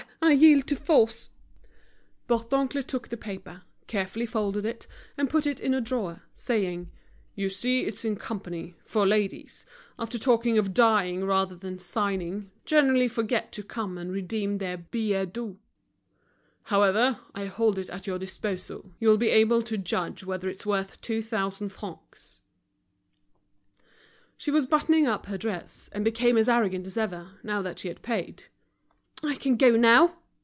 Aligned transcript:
I 0.23 0.33
yield 0.35 0.65
to 0.67 0.75
force." 0.77 1.31
Bourdoncle 2.29 2.83
took 2.85 3.09
the 3.09 3.17
paper, 3.17 3.63
carefully 3.87 4.25
folded 4.25 4.65
it, 4.65 4.87
and 5.17 5.29
put 5.29 5.45
it 5.45 5.59
in 5.59 5.73
a 5.73 5.81
drawer, 5.81 6.21
saying: 6.35 6.89
"You 7.35 7.49
see 7.49 7.81
it's 7.81 8.05
in 8.05 8.15
company, 8.15 8.75
for 8.85 9.05
ladies, 9.05 9.65
after 9.99 10.17
talking 10.17 10.57
of 10.57 10.73
dying 10.75 11.25
rather 11.25 11.55
than 11.55 11.79
signing, 11.79 12.49
generally 12.65 13.09
forget 13.09 13.51
to 13.53 13.63
come 13.63 13.97
and 13.97 14.09
redeem 14.11 14.59
their 14.59 14.77
billets 14.77 15.31
doux. 15.33 15.57
However, 16.65 17.19
I 17.35 17.47
hold 17.47 17.77
it 17.77 17.89
at 17.89 18.07
your 18.07 18.19
disposal. 18.19 18.91
You'll 18.99 19.17
be 19.17 19.29
able 19.29 19.63
to 19.63 19.77
judge 19.77 20.23
whether 20.23 20.47
it's 20.47 20.67
worth 20.67 21.01
two 21.01 21.21
thousand 21.21 21.69
francs." 21.69 22.41
She 24.37 24.51
was 24.51 24.67
buttoning 24.67 25.07
up 25.07 25.25
her 25.25 25.37
dress, 25.37 25.89
and 25.91 26.05
became 26.05 26.37
as 26.37 26.47
arrogant 26.47 26.87
as 26.87 26.95
ever, 26.95 27.31
now 27.43 27.61
that 27.63 27.79
she 27.79 27.89
had 27.89 28.01
paid. 28.03 28.43
"I 29.23 29.35
can 29.35 29.55
go 29.55 29.75
now?" 29.75 30.17